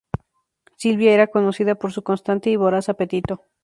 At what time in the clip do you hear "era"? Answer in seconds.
1.13-1.27